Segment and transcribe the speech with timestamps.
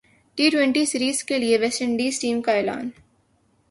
[0.37, 2.89] T twenty series کیلئے West Indian team کااعلان